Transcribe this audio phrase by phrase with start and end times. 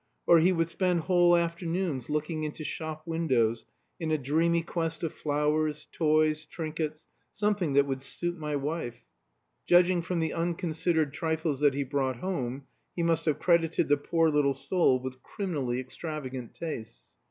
[0.25, 3.67] Or he would spend whole afternoons looking into shop windows
[3.99, 9.05] in a dreamy quest of flowers, toys, trinkets, something that would "suit my wife."
[9.67, 14.31] Judging from the unconsidered trifles that he brought home, he must have credited the poor
[14.31, 17.11] little soul with criminally extravagant tastes.